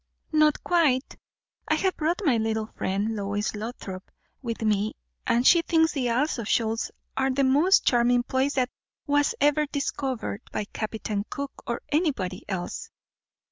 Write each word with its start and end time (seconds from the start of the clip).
"Not 0.31 0.63
quite. 0.63 1.15
I 1.67 1.75
have 1.75 1.95
brought 1.95 2.25
my 2.25 2.37
little 2.37 2.65
friend, 2.75 3.15
Lois 3.15 3.53
Lothrop, 3.55 4.09
with 4.41 4.63
me; 4.63 4.95
and 5.27 5.45
she 5.45 5.61
thinks 5.61 5.91
the 5.91 6.09
Isles 6.09 6.39
of 6.39 6.47
Shoals 6.49 6.89
the 7.15 7.43
most 7.43 7.85
charming 7.85 8.23
place 8.23 8.55
that 8.55 8.71
was 9.05 9.35
ever 9.39 9.67
discovered, 9.67 10.41
by 10.51 10.65
Captain 10.65 11.23
Cook 11.29 11.51
or 11.67 11.83
anybody 11.91 12.45
else." 12.49 12.89